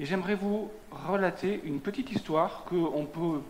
[0.00, 3.42] Et j'aimerais vous relater une petite histoire qu'on peut,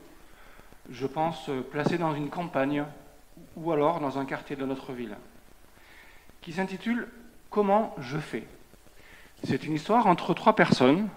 [0.91, 2.83] je pense, placer dans une campagne
[3.57, 5.17] ou alors dans un quartier de notre ville,
[6.41, 7.07] qui s'intitule
[7.51, 8.49] Comment je fais
[9.45, 11.09] C'est une histoire entre trois personnes,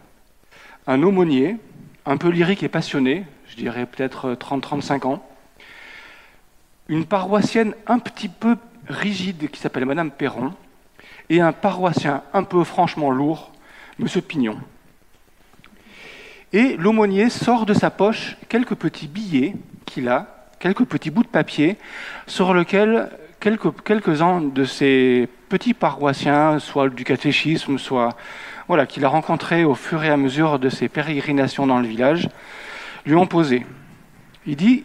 [0.85, 1.57] un aumônier,
[2.05, 5.27] un peu lyrique et passionné, je dirais peut-être 30-35 ans,
[6.89, 8.55] une paroissienne un petit peu
[8.87, 10.53] rigide qui s'appelle Madame Perron,
[11.29, 13.51] et un paroissien un peu franchement lourd,
[13.97, 14.59] Monsieur Pignon.
[16.53, 19.55] Et l'aumônier sort de sa poche quelques petits billets
[19.85, 21.77] qu'il a, quelques petits bouts de papier,
[22.27, 23.09] sur lesquels
[23.39, 28.15] quelques, quelques-uns de ces petits paroissiens, soit du catéchisme, soit
[28.67, 32.29] voilà, qu'il a rencontrés au fur et à mesure de ses pérégrinations dans le village,
[33.07, 33.65] lui ont posé.
[34.45, 34.83] Il dit,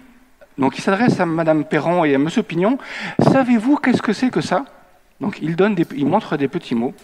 [0.56, 2.78] donc il s'adresse à Madame Perron et à Monsieur Pignon,
[3.20, 4.64] savez-vous qu'est-ce que c'est que ça?
[5.20, 6.94] Donc il, donne il montre des petits mots.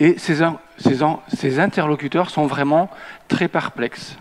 [0.00, 2.88] Et ces, interlocuteurs sont vraiment
[3.26, 4.16] très perplexes.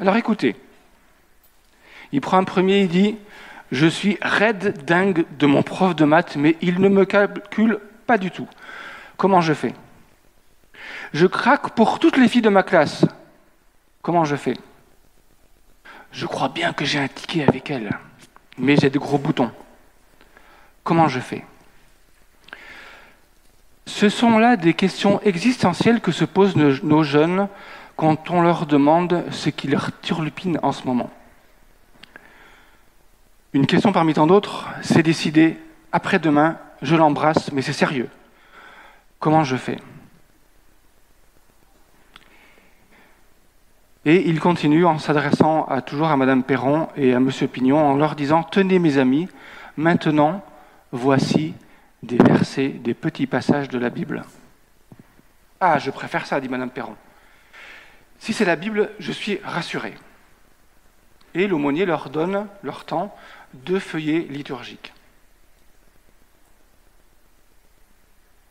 [0.00, 0.56] Alors écoutez,
[2.10, 3.16] il prend un premier, il dit
[3.70, 8.18] Je suis raide dingue de mon prof de maths, mais il ne me calcule pas
[8.18, 8.48] du tout.
[9.16, 9.74] Comment je fais?
[11.12, 13.04] Je craque pour toutes les filles de ma classe.
[14.02, 14.56] Comment je fais?
[16.10, 17.90] Je crois bien que j'ai un ticket avec elle,
[18.58, 19.52] mais j'ai de gros boutons.
[20.82, 21.44] Comment je fais?
[23.86, 27.48] Ce sont là des questions existentielles que se posent nos jeunes
[27.96, 31.10] quand on leur demande ce qui leur turlupine en ce moment.
[33.52, 35.58] Une question parmi tant d'autres, c'est décider,
[35.92, 38.08] après-demain, je l'embrasse, mais c'est sérieux.
[39.18, 39.78] Comment je fais?
[44.04, 48.16] Et il continue en s'adressant toujours à Madame Perron et à Monsieur Pignon en leur
[48.16, 49.28] disant Tenez mes amis,
[49.76, 50.42] maintenant,
[50.90, 51.54] voici
[52.02, 54.24] des versets, des petits passages de la Bible.
[55.60, 56.96] Ah, je préfère ça, dit Madame Perron.
[58.18, 59.94] Si c'est la Bible, je suis rassuré.
[61.34, 63.16] Et l'aumônier leur donne leur temps
[63.54, 64.92] deux feuillets liturgiques.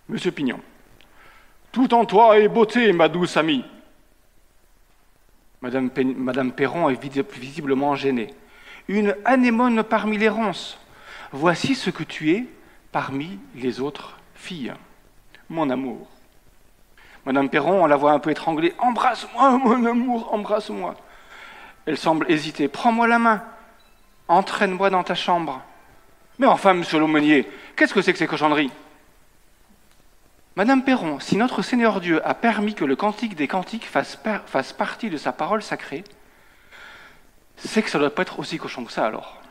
[0.09, 0.59] Monsieur Pignon,
[1.71, 3.63] tout en toi est beauté, ma douce amie.
[5.61, 7.01] Madame, Perron est
[7.33, 8.33] visiblement gênée.
[8.87, 10.79] Une anémone parmi les ronces.
[11.31, 12.45] Voici ce que tu es,
[12.91, 14.73] parmi les autres filles.
[15.49, 16.07] Mon amour.
[17.25, 18.73] Madame Perron, on la voit un peu étranglée.
[18.79, 20.95] Embrasse-moi, mon amour, embrasse-moi.
[21.85, 22.67] Elle semble hésiter.
[22.67, 23.43] Prends-moi la main.
[24.27, 25.61] Entraîne-moi dans ta chambre.
[26.39, 28.71] Mais enfin, monsieur l'aumônier, qu'est-ce que c'est que ces cochonneries?
[30.55, 34.73] Madame Perron, si notre Seigneur Dieu a permis que le cantique des cantiques fasse, fasse
[34.73, 36.03] partie de sa parole sacrée,
[37.55, 39.41] c'est que ça ne doit pas être aussi cochon que ça alors.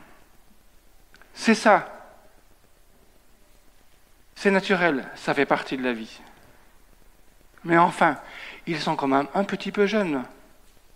[1.33, 2.00] C'est ça,
[4.41, 6.19] c'est naturel, ça fait partie de la vie.
[7.63, 8.17] Mais enfin,
[8.65, 10.23] ils sont quand même un petit peu jeunes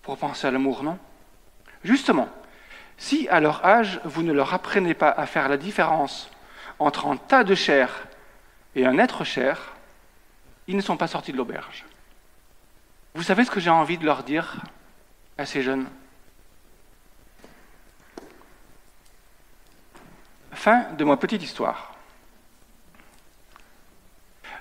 [0.02, 0.98] pour penser à l'amour, non?
[1.84, 2.28] Justement,
[2.98, 6.28] si à leur âge, vous ne leur apprenez pas à faire la différence
[6.80, 8.08] entre un tas de chair
[8.74, 9.76] et un être cher,
[10.66, 11.86] ils ne sont pas sortis de l'auberge.
[13.14, 14.56] Vous savez ce que j'ai envie de leur dire
[15.38, 15.88] à ces jeunes?
[20.52, 21.95] Fin de ma petite histoire.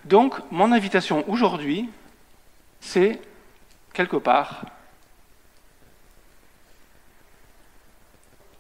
[0.05, 1.89] Donc, mon invitation aujourd'hui,
[2.81, 3.21] c'est
[3.95, 4.67] quelque part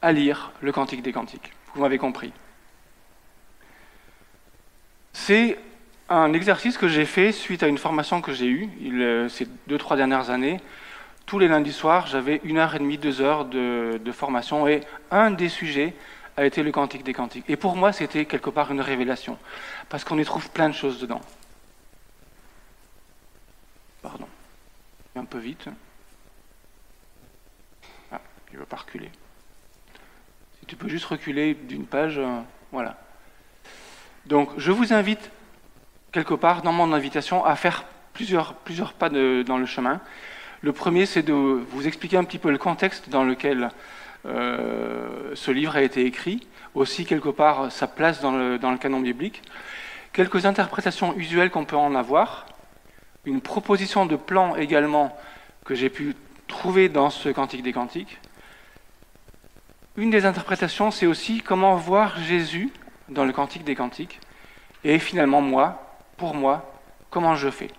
[0.00, 1.52] à lire le Cantique des Cantiques.
[1.74, 2.32] Vous m'avez compris.
[5.12, 5.58] C'est
[6.08, 8.68] un exercice que j'ai fait suite à une formation que j'ai eue
[9.02, 10.60] euh, ces deux, trois dernières années.
[11.26, 14.80] Tous les lundis soirs, j'avais une heure et demie, deux heures de, de formation et
[15.10, 15.94] un des sujets
[16.36, 17.48] a été le Cantique des Cantiques.
[17.48, 19.38] Et pour moi, c'était quelque part une révélation,
[19.88, 21.20] parce qu'on y trouve plein de choses dedans.
[24.02, 24.26] Pardon.
[25.16, 25.68] Un peu vite.
[28.10, 29.10] Ah, il ne veut pas reculer.
[30.60, 32.40] Si tu peux juste reculer d'une page, euh,
[32.72, 32.98] voilà.
[34.26, 35.30] Donc, je vous invite,
[36.10, 40.00] quelque part, dans mon invitation, à faire plusieurs, plusieurs pas dans le chemin.
[40.62, 43.70] Le premier, c'est de vous expliquer un petit peu le contexte dans lequel
[44.26, 48.78] euh, ce livre a été écrit, aussi quelque part sa place dans le, dans le
[48.78, 49.42] canon biblique,
[50.12, 52.46] quelques interprétations usuelles qu'on peut en avoir,
[53.24, 55.16] une proposition de plan également
[55.64, 56.14] que j'ai pu
[56.46, 58.18] trouver dans ce Cantique des Cantiques.
[59.96, 62.70] Une des interprétations, c'est aussi comment voir Jésus
[63.08, 64.20] dans le Cantique des Cantiques,
[64.82, 66.72] et finalement moi, pour moi,
[67.10, 67.70] comment je fais.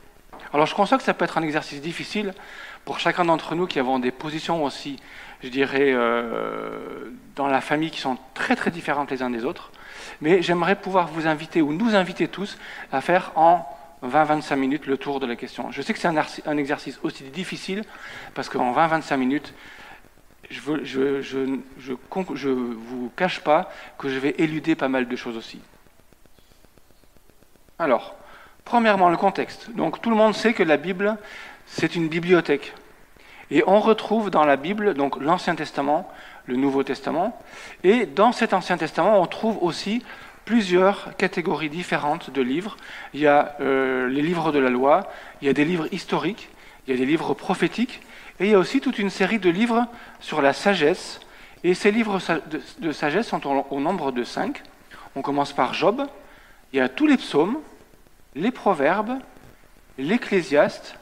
[0.54, 2.34] Alors je conçois que ça peut être un exercice difficile
[2.86, 5.00] pour chacun d'entre nous qui avons des positions aussi
[5.46, 9.72] je dirais, euh, dans la famille qui sont très très différentes les uns des autres.
[10.22, 12.58] Mais j'aimerais pouvoir vous inviter, ou nous inviter tous,
[12.92, 13.66] à faire en
[14.04, 15.72] 20-25 minutes le tour de la question.
[15.72, 17.84] Je sais que c'est un, exercice aussi difficile
[18.34, 19.54] parce qu'en 20-25 minutes,
[20.50, 25.60] je je, je, vous cache pas que je vais éluder pas mal de choses aussi.
[27.80, 28.16] Alors,
[28.64, 29.72] premièrement, le contexte.
[29.76, 31.18] Donc tout le monde sait que la Bible,
[31.66, 32.74] c'est une bibliothèque.
[33.52, 36.10] Et on retrouve dans la Bible donc l'Ancien Testament,
[36.46, 37.40] le Nouveau Testament,
[37.84, 40.04] et dans cet Ancien Testament, on trouve aussi
[40.46, 42.78] plusieurs catégories différentes de livres.
[43.14, 46.50] Il y a euh, les livres de la loi, il y a des livres historiques,
[46.88, 48.02] il y a des livres prophétiques,
[48.40, 49.88] et il y a aussi toute une série de livres
[50.20, 51.20] sur la sagesse.
[51.64, 52.20] Et ces livres
[52.80, 54.62] de sagesse sont au nombre de cinq.
[55.16, 56.06] On commence par Job,
[56.74, 57.58] il y a tous les psaumes,
[58.36, 59.18] les proverbes,
[59.98, 60.96] l'ecclésiaste,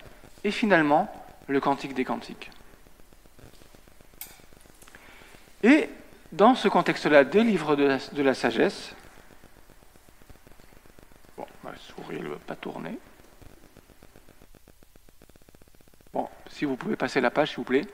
[0.44, 1.14] et finalement
[1.48, 2.52] le cantique des cantiques.
[5.64, 5.90] Et
[6.32, 8.96] dans ce contexte-là des livres de la sagesse,
[11.64, 12.98] Ma souris ne veut pas tourner.
[16.14, 17.86] Bon, si vous pouvez passer la page, s'il vous plaît.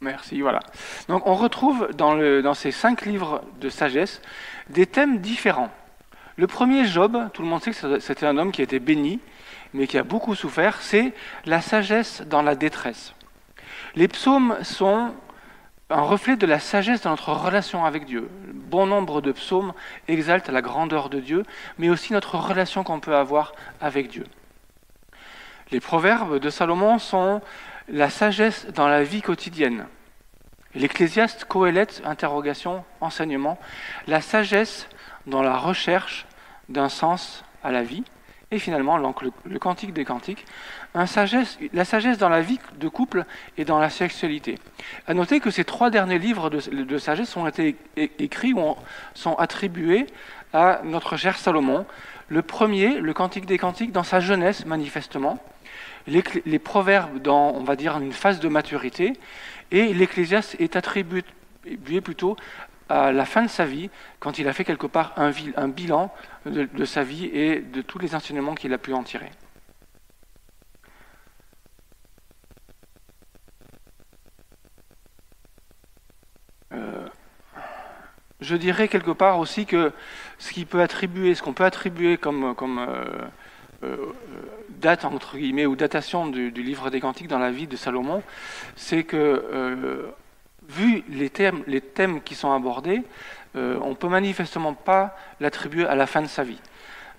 [0.00, 0.60] Merci, voilà.
[1.08, 4.22] Donc on retrouve dans, dans, ces cinq livres de sagesse
[4.70, 5.70] des thèmes différents.
[6.36, 9.20] Le premier, Job, tout le monde sait que c'était un homme qui était béni,
[9.74, 11.12] mais qui a beaucoup souffert, c'est
[11.44, 13.12] la sagesse dans la détresse.
[13.96, 15.12] Les psaumes sont
[15.90, 18.30] un reflet de la sagesse de notre relation avec Dieu.
[18.52, 19.74] Bon nombre de psaumes
[20.08, 21.44] exaltent la grandeur de Dieu,
[21.76, 24.24] mais aussi notre relation qu'on peut avoir avec Dieu.
[25.70, 27.42] Les proverbes de Salomon sont
[27.88, 29.86] la sagesse dans la vie quotidienne.
[30.74, 33.58] L'Ecclésiaste, Coëlette, interrogation, enseignement,
[34.06, 34.88] la sagesse
[35.26, 36.26] dans la recherche
[36.68, 38.04] d'un sens à la vie.
[38.54, 40.46] Et finalement, le, cantique des cantiques,
[40.94, 43.24] la sagesse dans la vie de couple
[43.58, 44.60] et dans la sexualité.
[45.08, 48.76] À noter que ces trois derniers livres de, sagesse ont été écrits ou
[49.12, 50.06] sont attribués
[50.52, 51.84] à notre cher Salomon.
[52.28, 55.40] Le premier, le cantique des cantiques, dans sa jeunesse, manifestement.
[56.06, 59.14] Les, proverbes dans, on va dire, une phase de maturité.
[59.72, 61.24] Et l'Ecclésiaste est attribué
[62.04, 62.36] plutôt
[62.88, 63.90] à la fin de sa vie,
[64.20, 66.12] quand il a fait quelque part un, bilan
[66.46, 69.30] de, sa vie et de tous les enseignements qu'il a pu en tirer.
[76.72, 77.06] Euh,
[78.40, 79.92] je dirais quelque part aussi que
[80.38, 80.86] ce peut
[81.42, 83.28] qu'on peut attribuer comme, euh,
[83.82, 84.12] euh,
[84.68, 88.22] date entre guillemets ou datation du, livre des Cantiques dans la vie de Salomon,
[88.76, 90.12] c'est que
[90.68, 93.02] vu les thèmes, qui sont abordés,
[93.56, 96.60] euh, on ne peut manifestement pas l'attribuer à la fin de sa vie.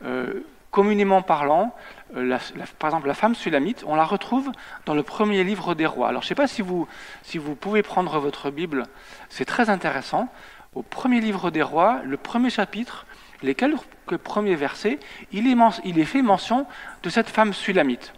[0.03, 1.74] Euh, communément parlant,
[2.18, 2.38] euh,
[2.80, 4.51] par exemple, la femme sulamite, on la retrouve
[4.86, 6.09] dans le premier livre des rois.
[6.09, 6.88] Alors, je ne sais pas si vous,
[7.24, 8.83] si vous pouvez prendre votre Bible,
[9.30, 10.27] c'est très intéressant.
[10.74, 13.06] Au premier livre des rois, le premier chapitre,
[13.42, 15.00] les quelques premiers versets,
[15.31, 16.65] il est fait mention
[17.03, 18.12] de cette femme sulamite.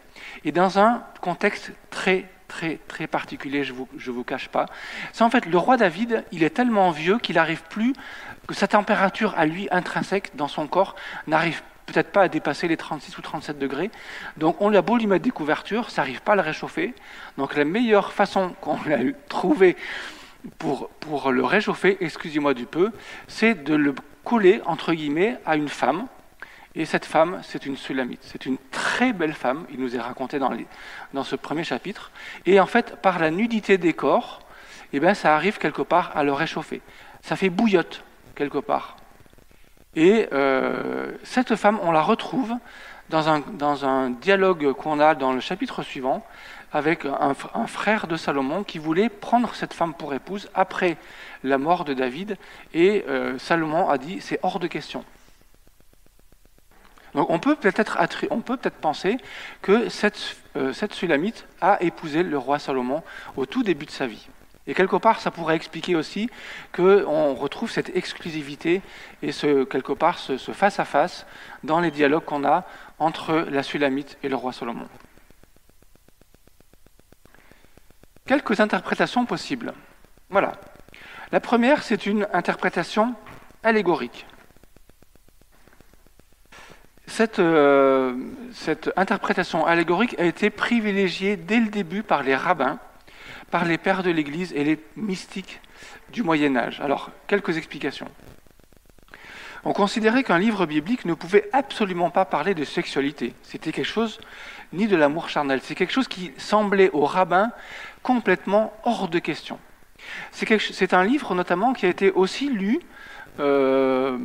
[0.43, 4.65] Et dans un contexte très très très particulier, je ne vous, je vous cache pas.
[5.13, 7.93] C'est en fait le roi David, il est tellement vieux qu'il n'arrive plus,
[8.47, 10.95] que sa température à lui intrinsèque dans son corps
[11.27, 13.89] n'arrive peut-être pas à dépasser les 36 ou 37 degrés.
[14.37, 16.93] Donc on a beau lui mettre des couvertures, ça n'arrive pas à le réchauffer.
[17.37, 19.75] Donc la meilleure façon qu'on a trouvé
[20.59, 22.91] pour, pour le réchauffer, excusez-moi du peu,
[23.27, 26.07] c'est de le coller, entre guillemets, à une femme
[26.77, 28.19] et cette femme, c'est une Sulamite.
[28.21, 32.11] C'est une très belle femme, il nous est raconté dans, ce premier chapitre.
[32.45, 34.41] Et en fait, par la nudité des corps,
[34.93, 36.83] eh bien, ça arrive quelque part à le réchauffer.
[37.23, 38.03] Ça fait bouillotte,
[38.35, 38.95] quelque part.
[39.95, 42.53] Et euh, cette femme, on la retrouve
[43.09, 46.23] dans un, dans un dialogue qu'on a dans le chapitre suivant
[46.71, 47.33] avec un,
[47.65, 50.97] frère de Salomon qui voulait prendre cette femme pour épouse après
[51.43, 52.37] la mort de David.
[52.75, 55.03] Et euh, Salomon a dit, c'est hors de question.
[57.13, 57.97] Donc on peut peut-être
[58.45, 59.17] peut penser
[59.61, 63.03] que cette, euh, Sulamite a épousé le roi Salomon
[63.35, 64.27] au tout début de sa vie.
[64.69, 66.29] Et quelque part, ça pourrait expliquer aussi
[66.73, 68.81] qu'on retrouve cette exclusivité
[69.21, 71.25] et ce, quelque part ce face-à-face
[71.63, 72.65] dans les dialogues qu'on a
[72.99, 74.87] entre la Sulamite et le roi Salomon.
[78.25, 79.73] Quelques interprétations possibles.
[80.29, 80.51] Voilà.
[81.31, 83.15] La première, c'est une interprétation
[83.63, 84.25] allégorique.
[87.39, 88.13] Euh,
[88.51, 92.79] cette, interprétation allégorique a été privilégiée dès le début par les rabbins,
[93.49, 95.61] par les pères de l'Église et les mystiques
[96.11, 96.79] du Moyen Âge.
[96.81, 98.09] Alors, quelques explications.
[99.63, 103.33] On considérait qu'un livre biblique ne pouvait absolument pas parler de sexualité.
[103.41, 104.19] C'était quelque chose,
[104.71, 105.59] ni de l'amour charnel.
[105.63, 107.51] C'est quelque chose qui semblait aux rabbins
[108.03, 109.59] complètement hors de question.
[110.31, 112.79] C'est un livre notamment qui a été aussi lu
[113.39, 114.17] euh,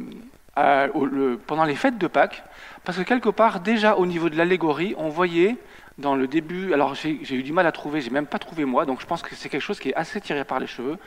[0.54, 2.44] pendant les fêtes de Pâques,
[2.85, 5.56] parce que quelque part, déjà au niveau de l'allégorie, on voyait
[5.99, 8.85] dans le début, alors j'ai eu du mal à trouver, j'ai même pas trouvé moi,
[8.85, 10.99] donc je pense que c'est quelque chose qui est assez tiré par les cheveux,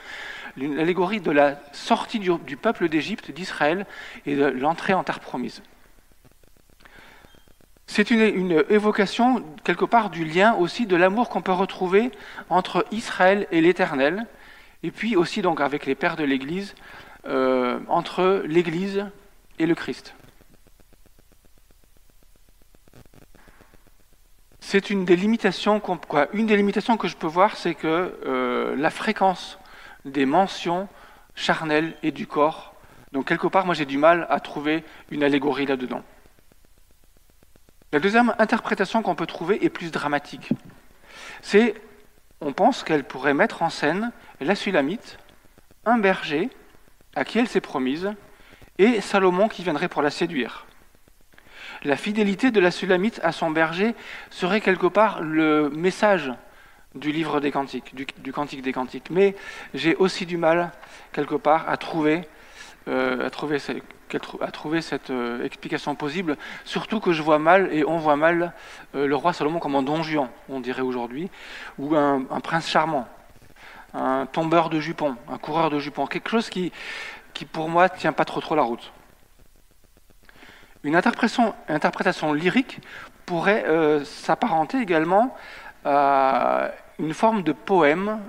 [0.56, 3.86] l'allégorie de la sortie du, du peuple d'Égypte, d'Israël,
[4.26, 5.62] et de l'entrée en terre promise.
[7.86, 12.10] C'est une, évocation, quelque part, du lien aussi de l'amour qu'on peut retrouver
[12.50, 14.26] entre Israël et l'Éternel,
[14.82, 16.74] et puis aussi donc avec les pères de l'Église,
[17.28, 19.06] euh, entre l'Église
[19.58, 20.14] et le Christ.
[24.60, 29.58] C'est une des limitations, que je peux voir, c'est que euh, la fréquence
[30.04, 30.88] des mentions
[31.34, 32.74] charnelles et du corps,
[33.12, 36.02] donc quelque part, moi j'ai du mal à trouver une allégorie là-dedans.
[37.92, 40.50] La deuxième interprétation qu'on peut trouver est plus dramatique.
[41.40, 41.74] C'est,
[42.40, 44.10] on pense qu'elle pourrait mettre en scène
[44.40, 45.18] la Sulamite,
[45.84, 46.50] un berger
[47.14, 48.12] à qui elle s'est promise,
[48.78, 50.66] et Salomon qui viendrait pour la séduire.
[51.84, 53.94] La fidélité de la Sulamite à son berger
[54.30, 56.32] serait quelque part le message
[56.96, 59.10] du livre des cantiques, du, cantique des cantiques.
[59.10, 59.36] Mais
[59.74, 60.72] j'ai aussi du mal,
[61.12, 62.22] quelque part, à trouver,
[62.88, 63.28] euh,
[64.80, 68.52] cette euh, explication possible, surtout que je vois mal, et on voit mal,
[68.94, 70.00] euh, le roi Salomon comme un don
[70.48, 71.30] on dirait aujourd'hui,
[71.78, 73.06] ou un, prince charmant,
[73.92, 76.72] un tombeur de jupons, un coureur de jupons, quelque chose qui,
[77.36, 78.92] qui pour moi tient pas trop trop la route.
[80.84, 82.80] Une interprétation, interprétation lyrique
[83.26, 85.36] pourrait euh, s'apparenter également
[85.84, 88.20] à une forme de poème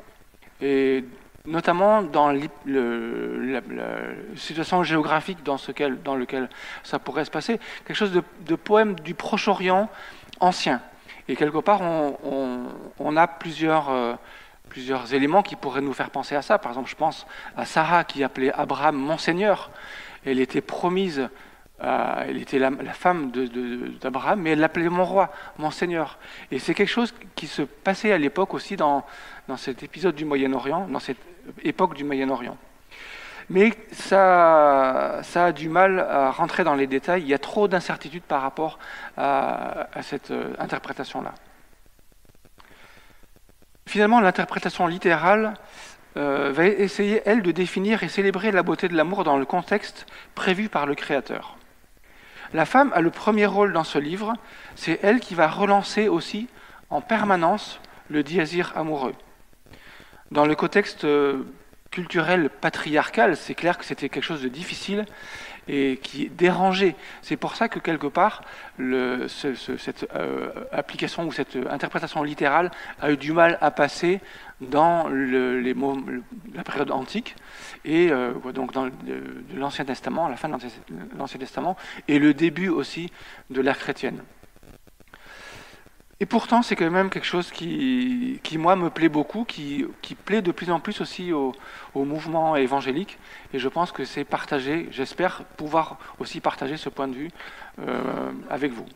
[0.60, 1.06] et
[1.46, 3.62] notamment dans la,
[4.36, 5.72] situation géographique dans, ce
[6.04, 6.50] dans lequel
[6.84, 9.90] ça pourrait se passer, quelque chose de, poème du Proche-Orient
[10.42, 10.82] ancien.
[11.30, 14.16] Et quelque part, on, a plusieurs, euh,
[14.68, 16.58] plusieurs éléments qui pourraient nous faire penser à ça.
[16.58, 19.72] Par exemple, je pense à Sarah qui appelait Abraham Monseigneur.
[20.26, 21.30] Elle était promise
[21.84, 23.32] euh, elle était la, femme
[24.02, 26.18] d'Abraham, mais elle l'appelait mon roi, mon seigneur.
[26.52, 29.06] Et c'est quelque chose qui se passait à l'époque aussi dans,
[29.58, 31.20] cet épisode du Moyen-Orient, dans cette
[31.64, 32.58] époque du Moyen-Orient.
[33.50, 37.22] Mais ça, ça a du mal à rentrer dans les détails.
[37.22, 38.80] Il y a trop d'incertitudes par rapport
[39.16, 41.34] à, cette euh, interprétation-là.
[43.88, 45.54] Finalement, l'interprétation littérale
[46.18, 50.06] euh, va essayer, elle, de définir et célébrer la beauté de l'amour dans le contexte
[50.36, 51.56] prévu par le Créateur.
[52.54, 54.34] La femme a le premier rôle dans ce livre,
[54.76, 56.50] c'est elle qui va relancer aussi
[56.90, 57.80] en permanence
[58.10, 59.16] le désir amoureux.
[60.32, 61.46] Dans le contexte euh,
[61.90, 65.06] culturel patriarcal, c'est clair que c'était quelque chose de difficile
[65.68, 66.96] et qui dérangeait.
[67.22, 68.44] C'est pour ça que quelque part,
[69.28, 72.72] cette euh, application ou cette interprétation littérale
[73.02, 74.20] a eu du mal à passer
[74.62, 77.36] dans la période antique
[77.86, 78.90] et euh, donc dans
[79.56, 80.56] l'Ancien Testament, la fin de
[81.18, 83.12] l'Ancien Testament, et le début aussi
[83.50, 84.22] de l'ère chrétienne.
[86.20, 89.86] Et pourtant, c'est quand même quelque chose qui, qui moi, me plaît beaucoup, qui,
[90.26, 91.54] plaît de plus en plus aussi au,
[91.94, 93.20] au mouvement évangélique.
[93.54, 97.30] Et je pense que c'est partagé, j'espère pouvoir aussi partager ce point de vue
[97.80, 98.88] euh, avec vous.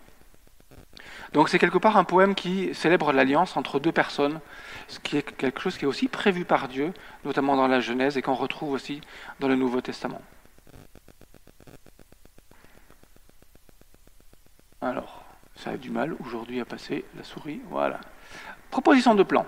[1.33, 4.39] Donc c'est quelque part un poème qui célèbre l'alliance entre deux personnes,
[4.87, 6.91] ce qui est quelque chose qui est aussi prévu par Dieu,
[7.23, 8.99] notamment dans la Genèse, et qu'on retrouve aussi
[9.39, 10.21] dans le Nouveau Testament.
[14.81, 15.20] Alors,
[15.63, 17.61] ça a du mal aujourd'hui à passer la souris.
[17.69, 17.99] Voilà.
[18.71, 19.45] Proposition de plan.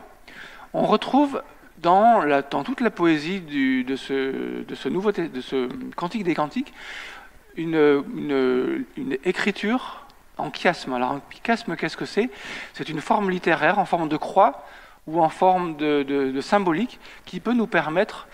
[0.74, 1.42] On retrouve
[1.78, 2.24] dans,
[2.64, 6.74] toute la poésie de, ce, Cantique des Cantiques
[7.56, 10.06] une, une écriture
[10.38, 10.94] en chiasme.
[10.94, 12.30] Alors, un chiasme, qu'est-ce que c'est?
[12.74, 14.66] C'est une forme littéraire en forme de croix
[15.08, 18.28] ou en forme de, symbolique qui peut nous permettre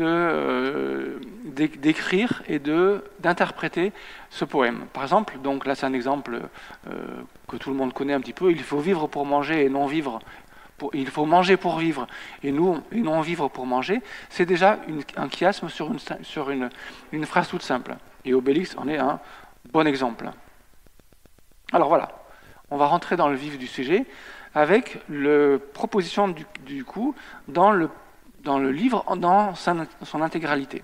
[0.00, 3.92] euh, d'écrire et d'interpréter
[4.30, 4.86] ce poème.
[4.92, 6.40] Par exemple, donc là c'est un exemple
[6.90, 6.92] euh,
[7.48, 9.86] que tout le monde connaît un petit peu, il faut vivre pour manger et non
[9.86, 10.20] vivre
[10.92, 12.06] il faut manger pour vivre
[12.42, 14.78] et, nous, et non vivre pour manger, c'est déjà
[15.16, 16.68] un chiasme sur une,
[17.12, 17.96] une, phrase toute simple.
[18.26, 19.18] Et Obélix en est un
[19.72, 20.30] bon exemple.
[21.72, 22.25] Alors voilà,
[22.70, 24.04] on va rentrer dans le vif du sujet
[24.54, 26.28] avec la proposition
[26.64, 27.14] du, coup
[27.48, 27.90] dans le,
[28.70, 30.82] livre dans son intégralité.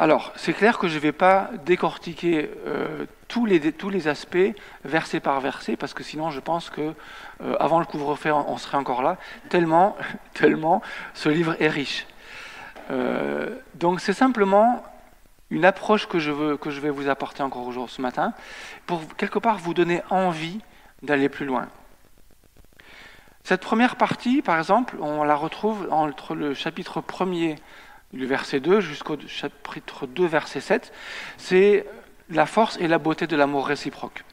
[0.00, 4.38] Alors, c'est clair que je ne vais pas décortiquer euh, tous, les, tous les aspects
[4.82, 6.94] verset par verset, parce que sinon je pense que
[7.42, 9.18] euh, avant le couvre-feu, on serait encore là,
[9.50, 9.98] tellement,
[10.32, 10.80] tellement
[11.12, 12.06] ce livre est riche.
[12.90, 14.82] Euh, donc c'est simplement
[15.50, 18.32] une approche que je, veux, vais vous apporter encore aujourd'hui ce matin,
[18.86, 20.60] pour quelque part vous donner envie
[21.02, 21.68] d'aller plus loin.
[23.42, 27.56] Cette première partie, par exemple, on la retrouve entre le chapitre 1er,
[28.12, 30.92] du verset 2, jusqu'au chapitre 2, verset 7.
[31.36, 31.86] C'est
[32.28, 34.24] la force et la beauté de l'amour réciproque.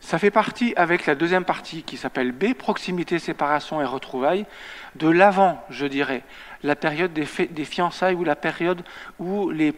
[0.00, 4.46] Ça fait partie avec la deuxième partie qui s'appelle B, proximité, séparation et retrouvailles,
[4.94, 6.22] de l'avant, je dirais,
[6.62, 7.24] la période des,
[7.64, 8.82] fiançailles ou la période
[9.18, 9.74] où les,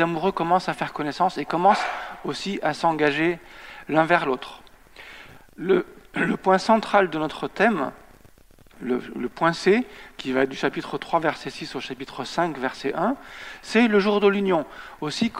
[0.00, 1.84] amoureux commencent à faire connaissance et commencent
[2.24, 3.38] aussi à s'engager
[3.88, 4.62] l'un vers l'autre.
[5.56, 5.86] Le,
[6.42, 7.90] point central de notre thème,
[8.80, 9.84] le, le, point C,
[10.16, 13.16] qui va du chapitre 3, verset 6 au chapitre 5, verset 1,
[13.62, 14.64] c'est le jour de l'union.
[15.00, 15.32] Aussi,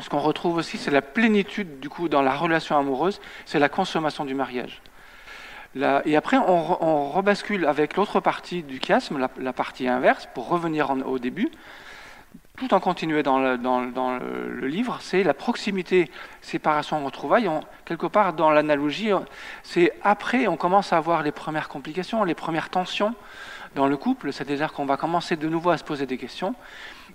[0.00, 3.68] ce qu'on retrouve aussi, c'est la plénitude du coup dans la relation amoureuse, c'est la
[3.68, 4.80] consommation du mariage.
[5.74, 11.18] Et après, on, rebascule avec l'autre partie du chiasme, la, partie inverse, pour revenir au
[11.18, 11.50] début,
[12.58, 16.10] tout en continuant dans le, dans, le, livre, c'est la proximité,
[16.42, 17.48] séparation, retrouvailles.
[17.86, 19.10] quelque part, dans l'analogie,
[19.62, 23.14] c'est après, on commence à avoir les premières complications, les premières tensions
[23.74, 26.54] dans le couple, c'est-à-dire qu'on va commencer de nouveau à se poser des questions.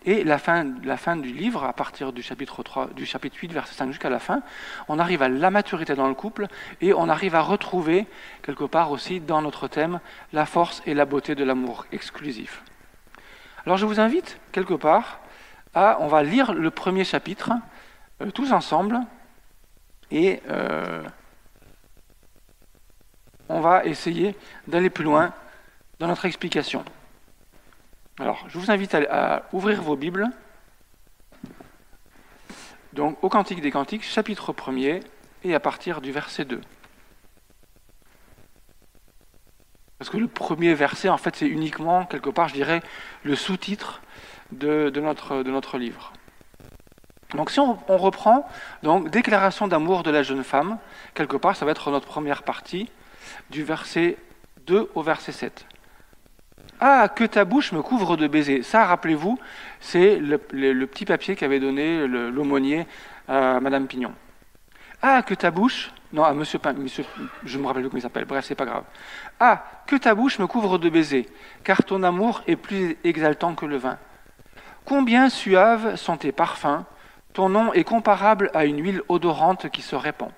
[0.05, 3.87] Et la fin, du livre, à partir du chapitre, 3, du chapitre 8, verset 5
[3.89, 4.41] jusqu'à la fin,
[4.87, 6.47] on arrive à la maturité dans le couple
[6.81, 8.07] et on arrive à retrouver,
[8.41, 9.99] quelque part aussi, dans notre thème,
[10.33, 12.63] la force et la beauté de l'amour exclusif.
[13.65, 15.19] Alors je vous invite, quelque part,
[15.73, 15.97] à.
[15.99, 17.51] On va lire le premier chapitre,
[18.21, 18.99] euh, tous ensemble,
[20.09, 21.03] et euh,
[23.49, 24.35] on va essayer
[24.67, 25.33] d'aller plus loin
[25.99, 26.85] dans notre explication.
[28.19, 30.27] Alors, je vous invite à, ouvrir vos Bibles.
[32.93, 35.03] Donc, au Cantique des Cantiques, chapitre 1er,
[35.43, 36.59] et à partir du verset 2.
[39.99, 42.81] Parce que le premier verset, en fait, c'est uniquement, quelque part, je dirais,
[43.21, 44.01] le sous-titre
[44.51, 46.11] de, notre, de, notre, livre.
[47.35, 48.47] Donc si on, on, reprend,
[48.81, 50.79] donc déclaration d'amour de la jeune femme,
[51.13, 52.89] quelque part, ça va être notre première partie,
[53.51, 54.17] du verset
[54.65, 55.67] 2 au verset 7.
[56.79, 58.61] Ah, que ta bouche me couvre de baisers.
[58.63, 59.39] Ça, rappelez-vous,
[59.79, 62.85] c'est le, petit papier qu'avait donné l'aumônier
[63.27, 64.13] à Madame Pignon.
[65.01, 65.91] Ah, que ta bouche.
[66.13, 67.03] Non, à monsieur, monsieur
[67.43, 68.83] je me rappelle plus comment il s'appelle, bref, c'est pas grave.
[69.39, 71.25] Ah, que ta bouche me couvre de baisers,
[71.63, 73.97] car ton amour est plus exaltant que le vin.
[74.85, 76.85] Combien suaves sont tes parfums,
[77.33, 80.31] ton nom est comparable à une huile odorante qui se répand.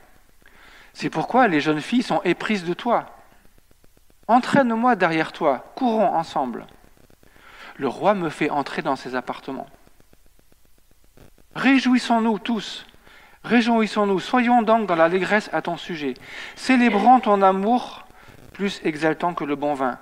[0.94, 3.19] C'est pourquoi les jeunes filles sont éprises de toi.
[4.30, 6.68] Entraîne-moi derrière toi, courons ensemble.
[7.78, 9.66] Le roi me fait entrer dans ses appartements.
[11.56, 12.86] Réjouissons-nous tous,
[13.44, 16.14] réjouissons-nous, soyons donc dans l'allégresse à ton sujet,
[16.56, 18.06] célébrons ton amour
[18.54, 19.98] plus exaltant que le bon vin.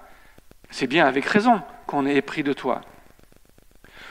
[0.72, 2.82] C'est bien avec raison qu'on est épris de toi.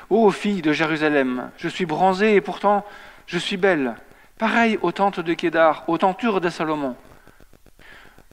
[0.09, 2.87] Ô fille de Jérusalem, je suis bronzée et pourtant
[3.27, 3.97] je suis belle,
[4.39, 6.97] pareille aux tentes de Kédar, aux tentures de Salomon.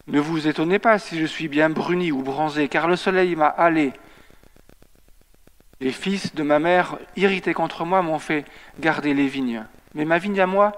[0.07, 3.47] Ne vous étonnez pas si je suis bien bruni ou bronzé, car le soleil m'a
[3.47, 3.93] halé.
[5.79, 8.43] Les fils de ma mère, irrités contre moi, m'ont fait
[8.79, 9.65] garder les vignes.
[9.93, 10.73] Mais ma vigne à moi,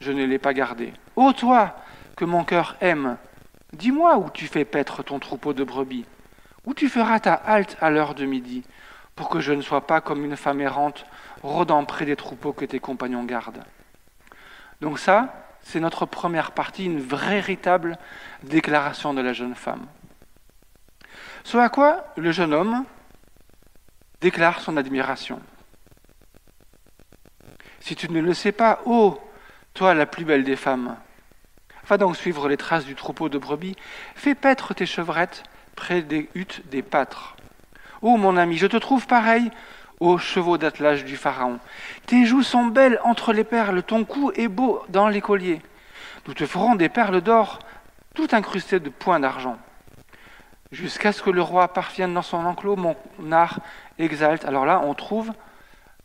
[0.00, 0.92] je ne l'ai pas gardée.
[1.16, 1.76] Ô toi,
[2.14, 3.16] que mon cœur aime,
[3.72, 6.04] dis-moi où tu fais paître ton troupeau de brebis,
[6.64, 8.62] où tu feras ta halte à l'heure de midi,
[9.16, 11.06] pour que je ne sois pas comme une femme errante,
[11.42, 13.64] rôdant près des troupeaux que tes compagnons gardent.
[14.80, 17.98] Donc ça, c'est notre première partie, une véritable
[18.42, 19.86] déclaration de la jeune femme.
[21.44, 22.84] Ce à quoi le jeune homme
[24.20, 25.40] déclare son admiration.
[27.80, 29.18] Si tu ne le sais pas, oh,
[29.72, 30.96] toi la plus belle des femmes,
[31.86, 33.76] va donc suivre les traces du troupeau de brebis,
[34.14, 35.42] fais paître tes chevrettes
[35.74, 37.36] près des huttes des pâtres.
[38.02, 39.50] Oh, mon ami, je te trouve pareil
[40.00, 41.58] aux chevaux d'attelage du Pharaon.
[42.06, 45.60] Tes joues sont belles entre les perles, ton cou est beau dans les colliers.
[46.26, 47.60] Nous te ferons des perles d'or,
[48.14, 49.58] tout incrustées de points d'argent.
[50.72, 52.96] Jusqu'à ce que le roi parvienne dans son enclos, mon
[53.30, 53.60] art
[53.98, 54.44] exalte.
[54.44, 55.32] Alors là, on trouve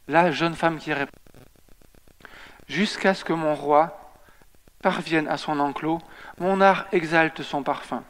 [0.07, 1.11] la jeune femme qui répond.
[2.67, 4.13] Jusqu'à ce que mon roi
[4.81, 5.99] parvienne à son enclos,
[6.39, 8.03] mon art exalte son parfum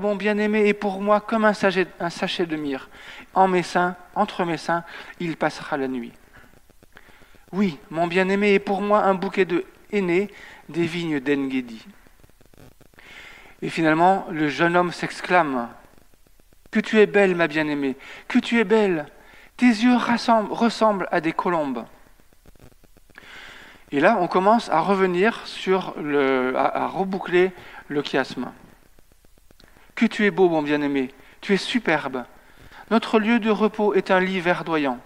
[0.00, 2.88] mon bien-aimé est pour moi comme un sachet, un sachet de myrrhe.
[3.34, 4.84] En mes seins, entre mes seins,
[5.20, 6.12] il passera la nuit.
[7.52, 10.30] Oui, mon bien-aimé est pour moi un bouquet de henné
[10.68, 11.86] des vignes d'Engedi.
[13.62, 15.68] Et finalement, le jeune homme s'exclame
[16.70, 17.96] Que tu es belle, ma bien-aimée,
[18.28, 19.06] que tu es belle,
[19.56, 21.84] tes yeux ressemblent à des colombes.
[23.90, 27.52] Et là, on commence à revenir sur le, à, à reboucler
[27.88, 28.52] le chiasme.
[29.98, 32.24] Que tu es beau, mon bien-aimé, tu es superbe.
[32.92, 35.00] Notre lieu de repos est un lit verdoyant.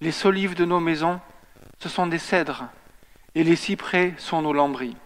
[0.00, 1.18] Les solives de nos maisons,
[1.80, 2.68] ce sont des cèdres,
[3.34, 4.96] et les cyprès sont nos lambris.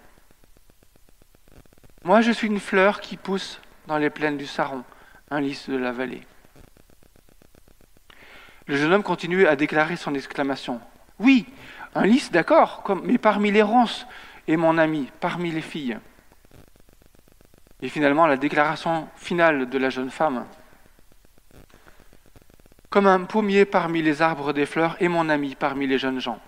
[2.05, 4.85] Moi, je suis une fleur qui pousse dans les plaines du Saron,
[5.31, 6.27] un lys de la vallée.
[8.67, 10.83] Le jeune homme continue à déclarer son exclamation.
[11.19, 11.47] Oui,
[11.95, 14.07] un lys, d'accord, mais parmi les ronces
[14.49, 15.99] et mon ami, parmi les filles.
[17.83, 20.47] Et finalement, la déclaration finale de la jeune femme.
[22.91, 26.39] Comme un pommier parmi les arbres des fleurs et mon ami parmi les jeunes gens.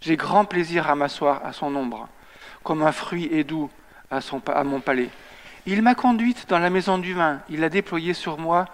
[0.00, 2.08] J'ai grand plaisir à m'asseoir à son ombre,
[2.62, 3.70] comme un fruit est doux
[4.10, 4.20] à,
[4.64, 5.08] mon palais.
[5.64, 8.66] Il m'a conduite dans la maison du vin, il a déployé sur moi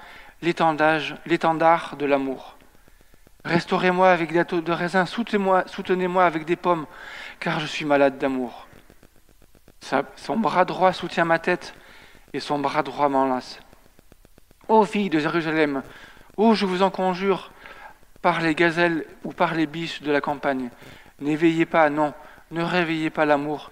[0.43, 2.59] l'étendard de l'amour.
[3.45, 6.87] Restaurez-moi avec des de raisin, soutenez-moi soutenez avec des pommes,
[7.41, 8.67] car je suis malade d'amour.
[10.17, 11.75] Son bras droit soutient ma tête,
[12.33, 13.61] et son bras droit m'enlace.
[14.69, 15.83] Ô fille de Jérusalem,
[16.37, 17.51] ô je vous en conjure,
[18.21, 20.71] par les gazelles ou par les biches de la campagne,
[21.21, 22.15] n'éveillez pas, non,
[22.51, 23.71] ne réveillez pas l'amour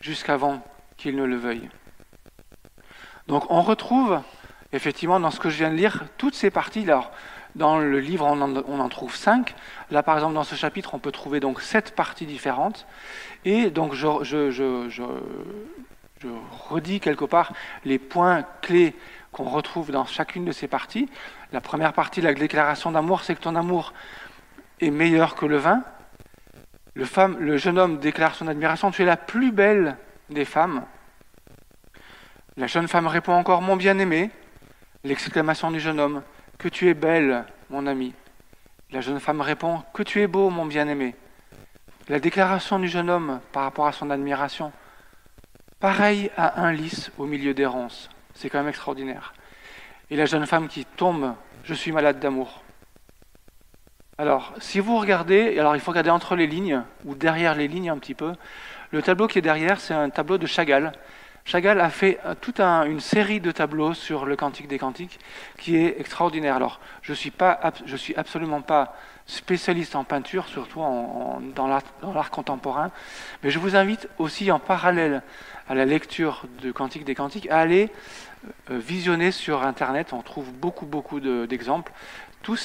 [0.00, 0.62] jusqu'avant
[0.96, 1.68] qu'il ne le veuille.
[3.26, 4.20] Donc on retrouve
[4.72, 6.84] effectivement dans ce que je viens de lire toutes ces parties.
[6.84, 7.10] là
[7.56, 9.54] dans le livre, on en, trouve cinq.
[9.90, 12.86] Là, par exemple, dans ce chapitre, on peut trouver donc sept parties différentes.
[13.44, 15.02] Et donc, je, je
[16.68, 17.52] redis quelque part
[17.84, 18.94] les points clés
[19.32, 21.08] qu'on retrouve dans chacune de ces parties.
[21.52, 23.92] La première partie, la déclaration d'amour, c'est que ton amour
[24.80, 25.82] est meilleur que le vin.
[26.94, 29.96] Le jeune homme déclare son admiration, tu es la plus belle
[30.28, 30.84] des femmes.
[32.56, 34.30] La jeune femme répond encore, mon bien-aimé.
[35.04, 36.22] L'exclamation du jeune homme,
[36.58, 38.12] que tu es belle, mon ami.
[38.90, 41.14] La jeune femme répond Que tu es beau, mon bien-aimé.
[42.08, 44.72] La déclaration du jeune homme par rapport à son admiration,
[45.80, 48.10] pareil à un lys au milieu des ronces.
[48.34, 49.32] C'est quand même extraordinaire.
[50.10, 52.62] Et la jeune femme qui tombe Je suis malade d'amour.
[54.18, 57.90] Alors, si vous regardez, alors il faut regarder entre les lignes, ou derrière les lignes
[57.90, 58.32] un petit peu,
[58.90, 60.92] le tableau qui est derrière, c'est un tableau de Chagall.
[61.44, 65.18] Chagall a fait euh, toute une série de tableaux sur le Cantique des Cantiques
[65.58, 66.56] qui est extraordinaire.
[66.56, 67.32] Alors, je ne suis,
[67.96, 68.94] suis absolument pas
[69.30, 70.80] spécialiste en peinture, surtout
[71.54, 72.90] dans l'art contemporain,
[73.42, 75.22] mais je vous invite aussi en parallèle
[75.68, 77.90] à la lecture de Cantique des Cantiques à aller
[78.70, 80.12] euh, visionner sur Internet.
[80.12, 81.92] On trouve beaucoup, beaucoup d'exemples.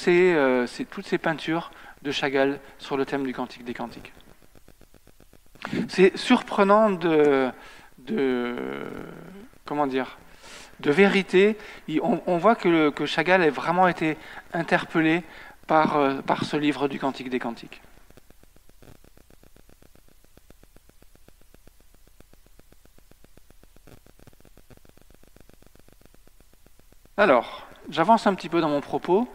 [0.08, 4.14] Euh, toutes ces peintures de Chagall sur le thème du Cantique des Cantiques.
[5.88, 7.52] C'est surprenant de
[8.00, 8.56] de
[9.66, 10.18] comment dire
[10.80, 11.58] de vérité.
[12.02, 14.18] On, voit que, que, Chagall a vraiment été
[14.54, 15.24] interpellé
[15.68, 17.82] par, euh, par ce livre du Cantique des Cantiques.
[27.18, 29.28] Alors, j'avance un petit peu dans mon propos.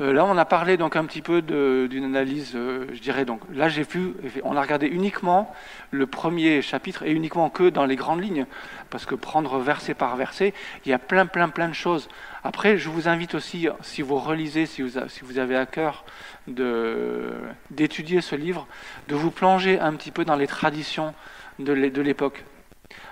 [0.00, 3.40] Euh, là, on a parlé donc un petit peu d'une analyse, euh, je dirais donc.
[3.52, 5.54] Là, j'ai vu, on a regardé uniquement
[5.90, 8.46] le premier chapitre et uniquement que dans les grandes lignes,
[8.90, 12.08] parce que prendre verset par verset, il y a plein, plein, plein de choses.
[12.42, 16.04] Après, je vous invite aussi, si vous relisez, si vous, si vous avez à cœur
[16.46, 18.66] d'étudier ce livre,
[19.08, 21.14] de vous plonger un petit peu dans les traditions
[21.58, 22.44] de l'époque.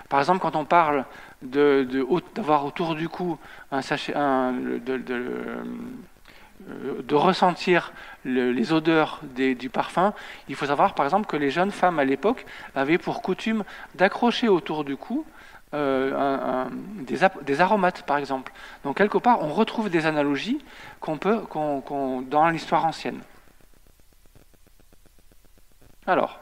[0.09, 1.05] Par exemple, quand on parle
[1.41, 3.37] d'avoir autour du cou
[3.71, 5.01] un sachet, un, de,
[6.67, 7.93] de ressentir
[8.25, 10.13] les odeurs du parfum,
[10.47, 12.45] il faut savoir par exemple que les jeunes femmes à l'époque
[12.75, 13.63] avaient pour coutume
[13.95, 15.25] d'accrocher autour du cou
[15.73, 16.65] euh,
[17.43, 18.51] des, aromates par exemple.
[18.83, 20.59] Donc quelque part on retrouve des analogies
[20.99, 21.41] qu'on peut
[22.29, 23.21] dans l'histoire ancienne.
[26.07, 26.39] Alors,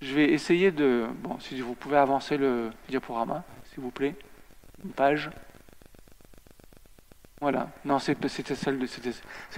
[0.00, 1.06] je vais essayer de...
[1.22, 4.16] Bon, si vous pouvez avancer le diaporama, s'il vous plaît,
[4.82, 5.30] une page.
[7.44, 7.68] Voilà.
[7.84, 8.78] Non, c'était celle,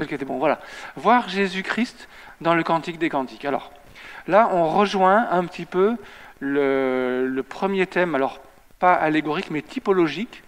[0.09, 0.38] qui était bon.
[0.38, 0.59] Voilà.
[0.96, 2.09] Voir Jésus-Christ
[2.40, 3.44] dans le Cantique des Cantiques.
[3.44, 3.70] Alors,
[4.27, 5.94] là, on rejoint un petit peu
[6.40, 8.40] le, premier thème, alors
[8.81, 10.42] pas allégorique, mais typologique,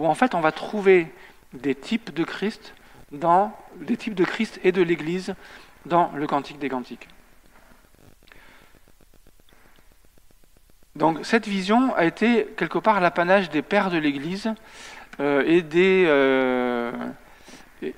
[0.00, 1.06] où en fait, on va trouver
[1.52, 2.74] des types de Christ
[3.12, 5.36] dans des types de Christ et de l'Église
[5.86, 7.06] dans le Cantique des Cantiques.
[10.96, 14.52] Donc cette vision a été quelque part l'apanage des pères de l'Église
[15.20, 16.79] euh, et des, euh,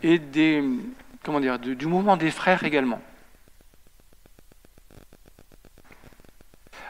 [0.02, 0.62] et des
[1.24, 3.00] comment dire, du, mouvement des frères également.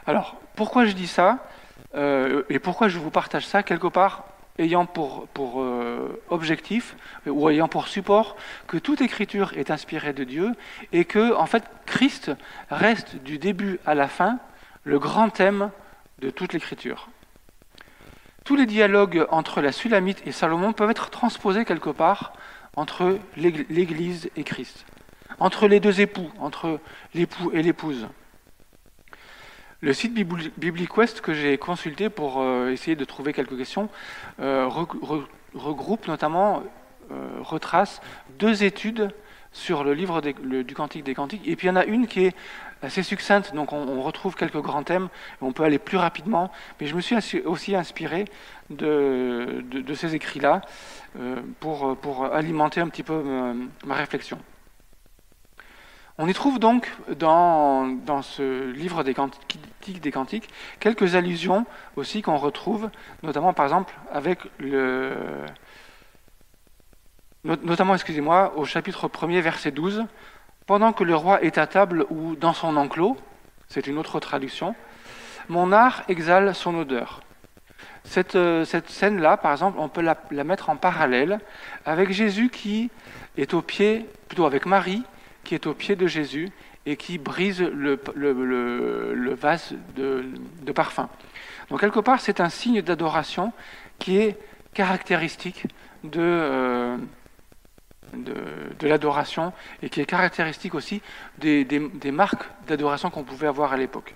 [0.06, 1.46] Alors, pourquoi je dis ça
[1.94, 4.24] euh, et pourquoi je vous partage ça quelque part
[4.58, 5.64] ayant pour, pour
[6.28, 8.36] objectif ou ayant pour support
[8.66, 10.52] que toute écriture est inspirée de Dieu
[10.92, 12.30] et que en fait Christ
[12.70, 14.38] reste du début à la fin
[14.84, 15.70] le grand thème
[16.20, 17.08] de toute l'écriture.
[18.44, 22.32] Tous les dialogues entre la Sulamite et Salomon peuvent être transposés quelque part
[22.74, 24.84] entre l'Église et Christ,
[25.38, 26.80] entre les deux époux, entre
[27.14, 28.08] l'époux et l'épouse.
[29.80, 33.88] Le site BibliQuest que j'ai consulté pour euh, essayer de trouver quelques questions
[34.40, 34.68] euh,
[35.54, 36.62] regroupe notamment,
[37.10, 38.00] euh, retrace
[38.38, 39.10] deux études
[39.52, 41.46] sur le livre du Cantique des Cantiques.
[41.46, 42.36] Et puis il y en a une qui est
[42.82, 45.08] assez succincte, donc on, retrouve quelques grands thèmes,
[45.40, 46.50] on peut aller plus rapidement.
[46.80, 48.24] Mais je me suis aussi inspiré
[48.70, 49.62] de,
[49.94, 50.62] ces écrits-là
[51.60, 53.22] pour, pour, alimenter un petit peu
[53.84, 54.38] ma réflexion.
[56.18, 61.64] On y trouve donc dans, dans ce livre des cantiques, des cantiques quelques allusions
[61.96, 62.90] aussi qu'on retrouve,
[63.22, 65.14] notamment par exemple avec le,
[67.44, 70.04] notamment, excusez-moi, au chapitre 1er, verset 12,
[70.66, 73.16] pendant que le roi est à table ou dans son enclos,
[73.68, 74.74] c'est une autre traduction,
[75.48, 77.22] mon art exhale son odeur.
[78.04, 81.40] Cette, euh, scène-là, par exemple, on peut la, la, mettre en parallèle
[81.86, 82.90] avec Jésus qui
[83.36, 85.02] est au pied, plutôt avec Marie,
[85.44, 86.50] qui est au pied de Jésus
[86.86, 87.98] et qui brise le,
[89.34, 91.08] vase de, parfum.
[91.70, 93.52] Donc quelque part, c'est un signe d'adoration
[93.98, 94.38] qui est
[94.74, 95.66] caractéristique
[96.02, 96.96] de, euh,
[98.12, 101.02] de, l'adoration et qui est caractéristique aussi
[101.38, 104.14] des marques d'adoration qu'on pouvait avoir à l'époque.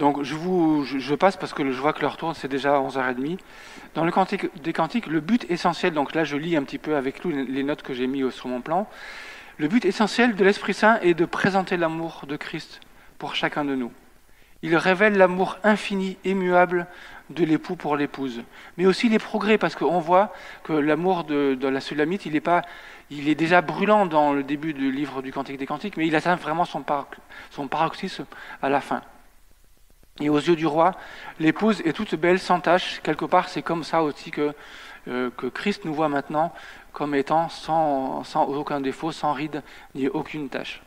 [0.00, 3.38] Donc je, vous, je, passe parce que je vois que leur tourne, c'est déjà 11h30.
[3.94, 6.96] Dans le cantique des cantiques, le but essentiel, donc là je lis un petit peu
[6.96, 8.88] avec vous les notes que j'ai mises sur mon plan,
[9.58, 12.80] le but essentiel de l'Esprit Saint est de présenter l'amour de Christ
[13.18, 13.92] pour chacun de nous.
[14.62, 16.86] Il révèle l'amour infini, immuable
[17.30, 18.42] de l'époux pour l'épouse,
[18.76, 20.32] mais aussi les progrès, parce qu'on voit
[20.64, 22.62] que l'amour de, la Sulamite, il est, pas,
[23.10, 26.16] il est déjà brûlant dans le début du livre du Cantique des Cantiques, mais il
[26.16, 26.84] atteint vraiment son,
[27.50, 28.26] son paroxysme
[28.62, 29.02] à la fin.
[30.20, 30.92] Et aux yeux du roi,
[31.38, 33.00] l'épouse est toute belle, sans tache.
[33.02, 34.52] Quelque part, c'est comme ça aussi que,
[35.08, 36.52] euh, que Christ nous voit maintenant
[36.92, 39.62] comme étant sans, sans aucun défaut, sans ride,
[39.94, 40.82] ni aucune tache.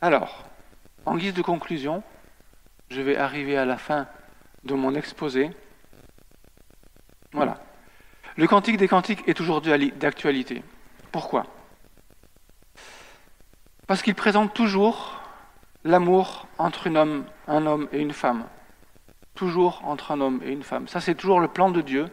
[0.00, 0.44] Alors,
[1.04, 2.02] en guise de conclusion,
[2.92, 4.06] je vais arriver à la fin
[4.64, 5.50] de mon exposé.
[7.32, 7.58] Voilà.
[8.36, 10.62] Le cantique des cantiques est toujours d'actualité.
[11.10, 11.46] Pourquoi?
[13.86, 15.20] Parce qu'il présente toujours
[15.84, 18.44] l'amour entre un homme, un homme et une femme.
[19.34, 20.86] Toujours entre un homme et une femme.
[20.86, 22.08] Ça, c'est toujours le plan de Dieu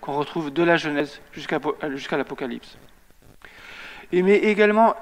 [0.00, 2.76] qu'on retrouve de la Genèse jusqu'à l'Apocalypse.
[4.12, 4.94] Et mais également,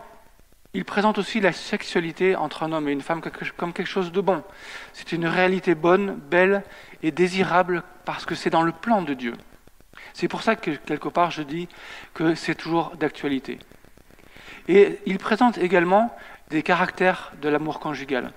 [0.77, 3.23] il présente aussi la sexualité entre un homme et une femme
[3.57, 4.45] comme quelque chose de bon.
[4.93, 6.63] C'est une réalité bonne, belle
[7.03, 9.33] et désirable parce que c'est dans le plan de Dieu.
[10.13, 11.67] C'est pour ça que quelque part je dis
[12.13, 13.59] que c'est toujours d'actualité.
[14.69, 16.15] Et il présente également
[16.51, 18.33] des caractères de l'amour conjugal,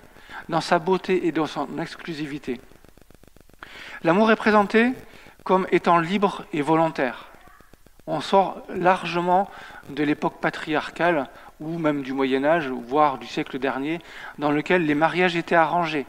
[0.48, 2.62] dans sa beauté et dans son exclusivité.
[4.04, 4.94] L'amour est présenté
[5.44, 7.26] comme étant libre et volontaire.
[8.08, 9.50] On sort largement
[9.90, 11.28] de l'époque patriarcale,
[11.60, 14.00] ou même du Moyen Âge, voire du siècle dernier,
[14.38, 16.06] dans lequel les mariages étaient arrangés.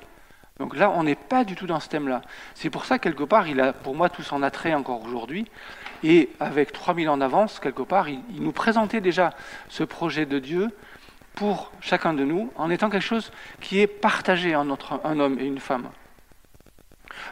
[0.59, 2.21] Donc là, on n'est pas du tout dans ce thème-là.
[2.55, 5.47] C'est pour ça, quelque part, il a pour moi tout son attrait encore aujourd'hui.
[6.05, 9.33] Et avec 3000 ans d'avance, quelque part, il, il, nous présentait déjà
[9.69, 10.69] ce projet de Dieu
[11.35, 15.47] pour chacun de nous en étant quelque chose qui est partagé entre un homme et
[15.47, 15.89] une femme.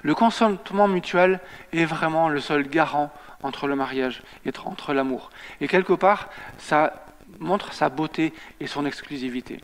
[0.03, 1.41] Le consentement mutuel
[1.73, 3.11] est vraiment le seul garant
[3.43, 5.31] entre le mariage et entre l'amour.
[5.61, 6.29] Et quelque part,
[6.59, 7.05] ça
[7.39, 9.61] montre sa beauté et son exclusivité.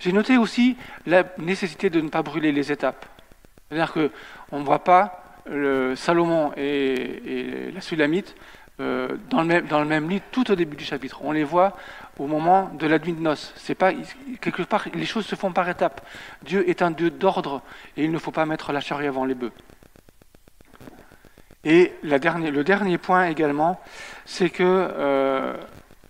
[0.00, 0.76] J'ai noté aussi
[1.06, 3.06] la nécessité de ne pas brûler les étapes.
[3.68, 8.34] C'est-à-dire qu'on ne voit pas le Salomon et, la Sulamite
[8.78, 11.20] euh, dans, le même, lit tout au début du chapitre.
[11.22, 11.76] On les voit
[12.18, 13.54] au moment de la nuit de noces.
[13.78, 13.92] Pas
[14.40, 16.06] quelque part les choses se font par étapes.
[16.42, 17.62] Dieu est un Dieu d'ordre
[17.96, 19.52] et il ne faut pas mettre la charrue avant les bœufs.
[21.64, 23.80] Et le dernier point également,
[24.24, 25.54] c'est que euh,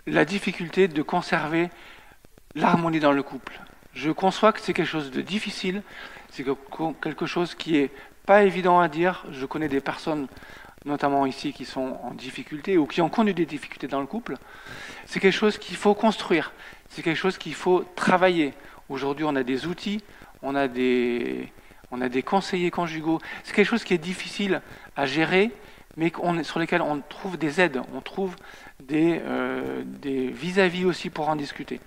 [0.07, 1.71] la difficulté de conserver
[2.55, 3.61] l'harmonie dans le couple.
[3.95, 5.83] Je conçois que c'est quelque chose de difficile,
[6.31, 6.45] c'est
[7.01, 7.91] quelque chose qui est
[8.27, 9.25] pas évident à dire.
[9.31, 10.29] Je connais des personnes
[10.87, 14.37] notamment ici, qui sont en difficulté ou qui ont connu des difficultés dans le couple,
[15.05, 16.53] c'est quelque chose qu'il faut construire,
[16.89, 18.55] c'est quelque chose qu'il faut travailler.
[18.89, 20.01] Aujourd'hui, on a des outils,
[20.43, 21.53] on a des,
[21.91, 23.19] on a des conseillers conjugaux.
[23.43, 24.63] C'est quelque chose qui est difficile
[24.97, 25.51] à gérer,
[25.97, 28.37] mais sur lesquels on trouve des aides, on trouve
[28.81, 31.81] des euh, vis-à-vis -vis aussi pour en discuter.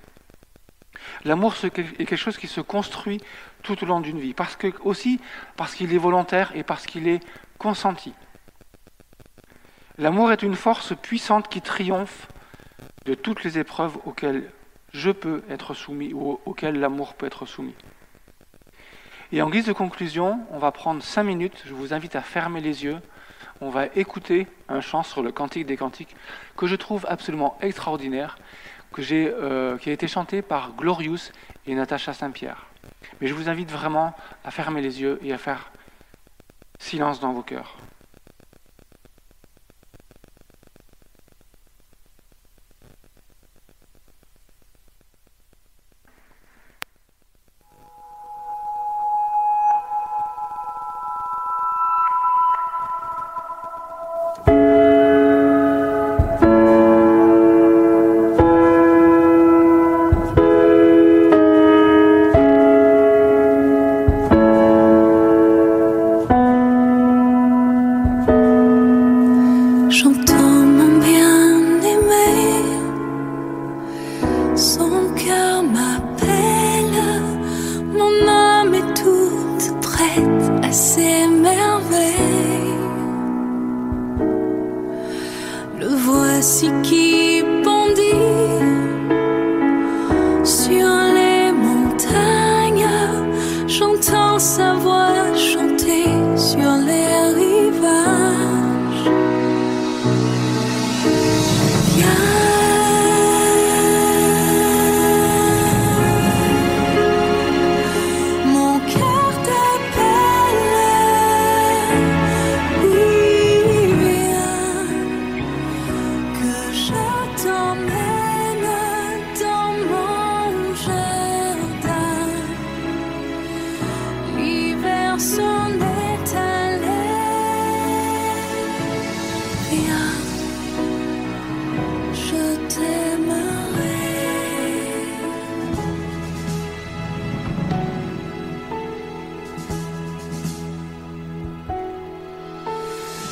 [1.26, 3.22] L'amour est quelque chose qui se construit
[3.64, 5.20] tout au long d'une vie, parce que, aussi
[5.58, 7.22] parce qu'il est volontaire et parce qu'il est
[7.58, 8.14] consenti.
[9.98, 12.28] L'amour est une force puissante qui triomphe
[13.06, 14.50] de toutes les épreuves auxquelles
[14.94, 17.76] je peux être soumis ou auxquelles l'amour peut être soumis.
[19.32, 22.62] Et en guise de conclusion, on va prendre cinq minutes, je vous invite à fermer
[22.62, 22.98] les yeux,
[23.62, 26.16] on va écouter un chant sur le Cantique des Cantiques
[26.58, 28.38] que je trouve absolument extraordinaire,
[29.00, 31.32] euh, qui a été chanté par Glorious
[31.68, 32.66] et Natacha Saint-Pierre.
[33.22, 35.72] Mais je vous invite vraiment à fermer les yeux et à faire
[36.80, 37.78] silence dans vos cœurs.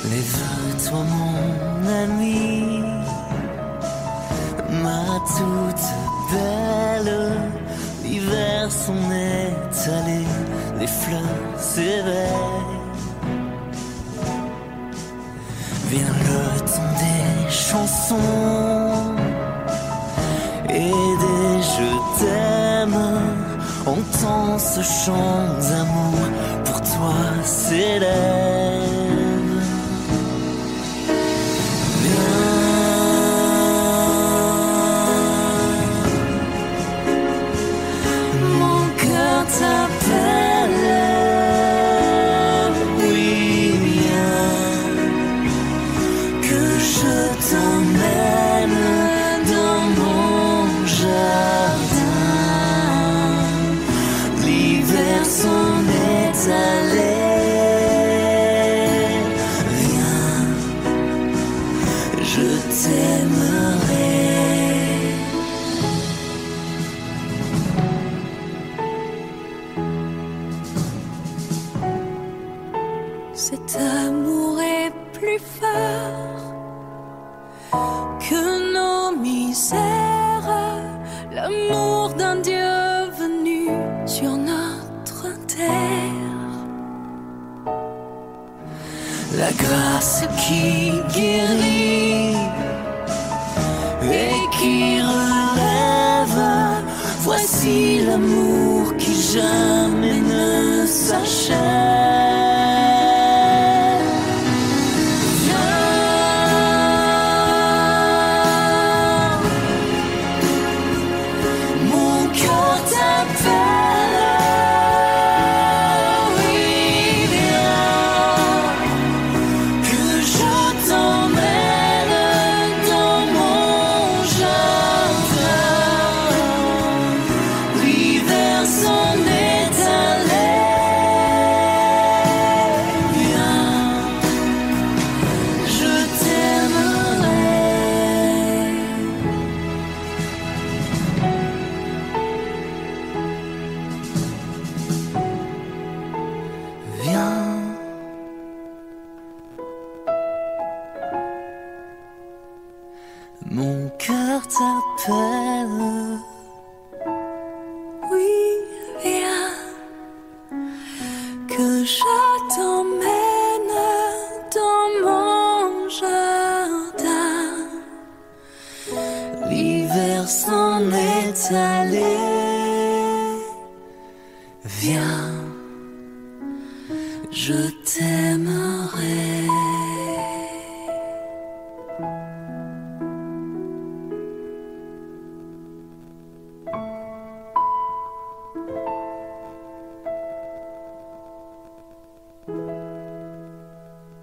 [0.09, 2.81] Mais veux-toi mon ami,
[4.83, 5.03] ma
[5.35, 5.87] toute
[6.31, 7.31] belle,
[8.03, 10.23] l'hiver s'en est allé,
[10.79, 12.77] les fleurs s'éveillent.
[15.89, 18.15] Viens le temps des chansons
[20.69, 20.91] et
[21.23, 21.89] des je
[22.19, 23.01] t'aime.
[23.85, 26.27] Entends ce chant d'amour
[26.65, 28.76] pour toi célèbre.